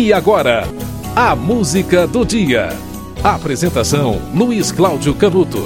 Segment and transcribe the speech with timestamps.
[0.00, 0.62] E agora,
[1.14, 2.70] a música do dia.
[3.22, 5.58] Apresentação: Luiz Cláudio Canuto.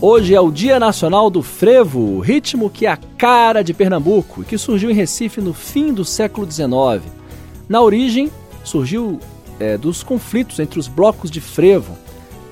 [0.00, 4.44] Hoje é o Dia Nacional do Frevo, ritmo que é a cara de Pernambuco e
[4.44, 7.02] que surgiu em Recife no fim do século XIX.
[7.68, 8.30] Na origem,
[8.62, 9.18] surgiu
[9.58, 11.98] é, dos conflitos entre os blocos de frevo.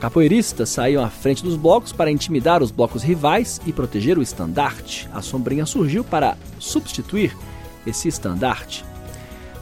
[0.01, 5.09] Capoeiristas saíam à frente dos blocos para intimidar os blocos rivais e proteger o estandarte.
[5.14, 7.37] A sombrinha surgiu para substituir
[7.87, 8.84] esse estandarte.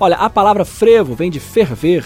[0.04, 2.04] Olha, a palavra frevo vem de ferver,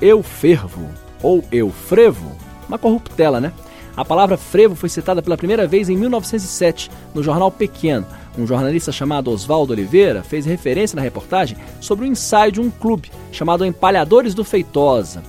[0.00, 0.88] eu fervo
[1.20, 2.30] ou eu frevo,
[2.68, 3.52] uma corruptela, né?
[3.96, 8.06] A palavra frevo foi citada pela primeira vez em 1907 no jornal Pequeno.
[8.38, 13.10] Um jornalista chamado Oswaldo Oliveira fez referência na reportagem sobre o ensaio de um clube
[13.32, 15.24] chamado Empalhadores do Feitosa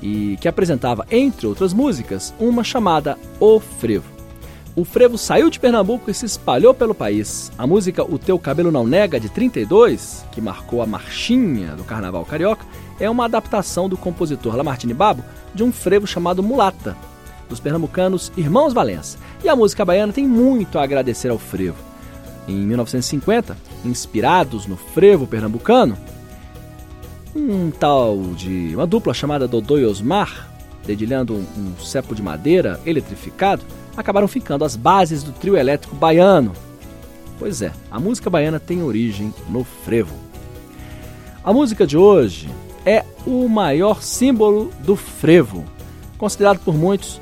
[0.00, 4.19] e que apresentava, entre outras músicas, uma chamada O Frevo.
[4.76, 7.50] O frevo saiu de Pernambuco e se espalhou pelo país.
[7.58, 12.24] A música O Teu Cabelo Não Nega, de 32, que marcou a marchinha do carnaval
[12.24, 12.64] carioca,
[13.00, 16.96] é uma adaptação do compositor Lamartine Babo de um frevo chamado Mulata,
[17.48, 19.18] dos pernambucanos Irmãos Valença.
[19.42, 21.78] E a música baiana tem muito a agradecer ao frevo.
[22.46, 25.98] Em 1950, inspirados no frevo pernambucano,
[27.34, 30.48] um tal de uma dupla chamada Dodô e Osmar,
[30.86, 33.62] dedilhando um, cepo de madeira eletrificado,
[34.00, 36.52] acabaram ficando as bases do trio elétrico baiano.
[37.38, 40.14] Pois é, a música baiana tem origem no frevo.
[41.42, 42.48] A música de hoje
[42.84, 45.64] é o maior símbolo do frevo,
[46.18, 47.20] considerado por muitos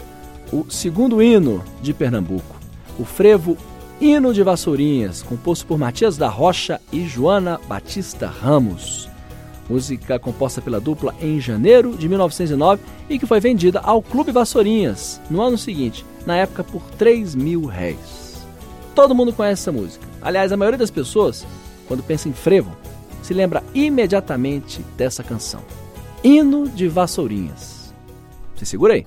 [0.53, 2.57] o segundo hino de Pernambuco.
[2.99, 3.57] O frevo
[4.01, 9.09] Hino de Vassourinhas, composto por Matias da Rocha e Joana Batista Ramos.
[9.69, 15.21] Música composta pela dupla em janeiro de 1909 e que foi vendida ao Clube Vassourinhas
[15.29, 18.47] no ano seguinte, na época por 3 mil réis.
[18.95, 20.07] Todo mundo conhece essa música.
[20.21, 21.47] Aliás, a maioria das pessoas,
[21.87, 22.77] quando pensa em frevo,
[23.23, 25.63] se lembra imediatamente dessa canção.
[26.23, 27.95] Hino de Vassourinhas.
[28.57, 29.07] Se segura aí.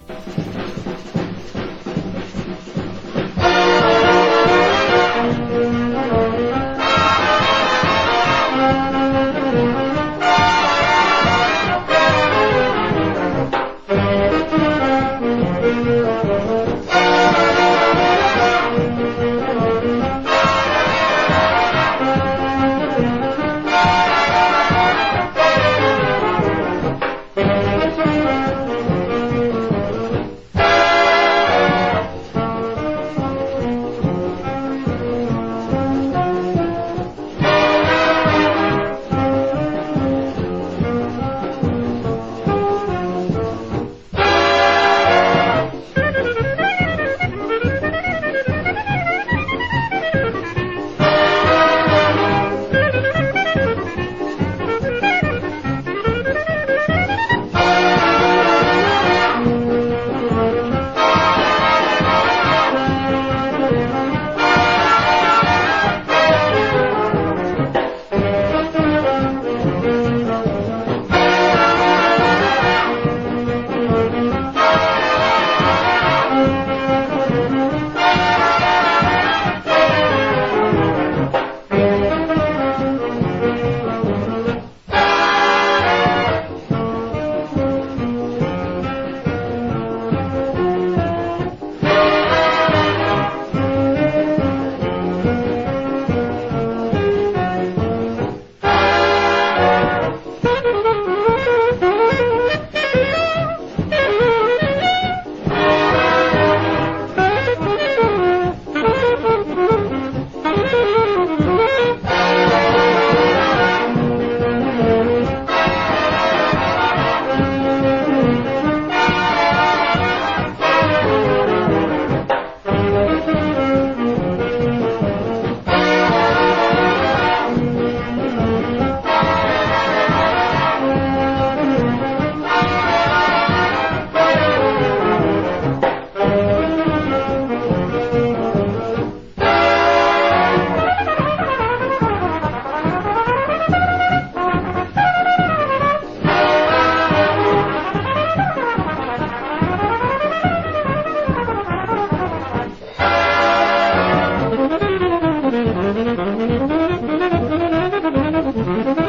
[158.72, 159.01] Mm-hmm.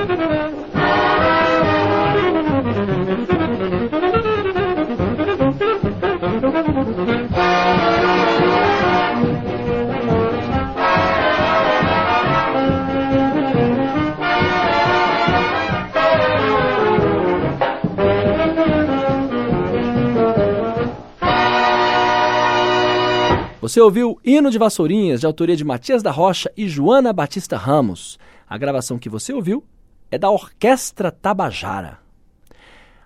[23.62, 28.18] Você ouviu Hino de Vassourinhas, de autoria de Matias da Rocha e Joana Batista Ramos.
[28.50, 29.62] A gravação que você ouviu
[30.10, 32.00] é da Orquestra Tabajara.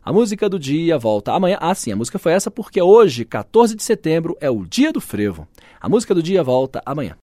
[0.03, 1.59] A música do dia volta amanhã.
[1.61, 5.01] Ah, sim, a música foi essa porque hoje, 14 de setembro, é o dia do
[5.01, 5.47] frevo.
[5.79, 7.15] A música do dia volta amanhã.